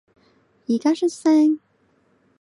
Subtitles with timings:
[0.67, 1.59] 而家出聲